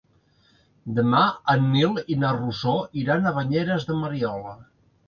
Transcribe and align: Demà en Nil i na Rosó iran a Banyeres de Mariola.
Demà 0.99 1.19
en 1.55 1.69
Nil 1.75 2.01
i 2.15 2.17
na 2.25 2.35
Rosó 2.41 2.75
iran 3.05 3.35
a 3.35 3.39
Banyeres 3.41 3.89
de 3.93 4.01
Mariola. 4.05 4.61